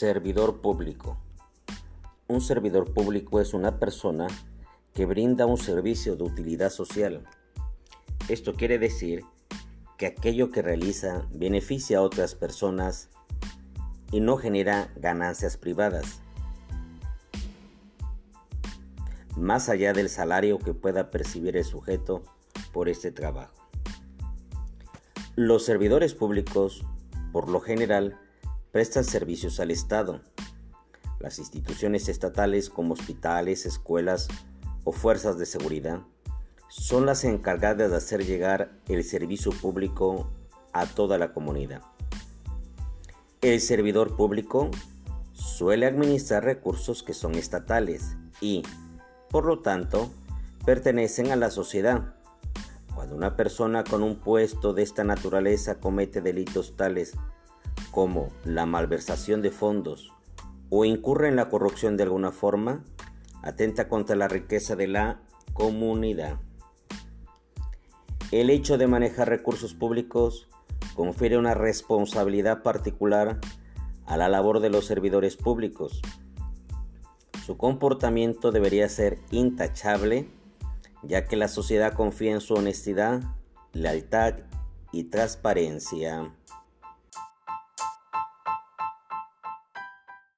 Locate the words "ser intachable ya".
78.88-81.26